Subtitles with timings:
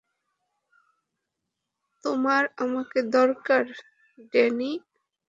[2.03, 3.63] তোমার আমাকে দরকার,
[4.31, 4.71] ড্যানি।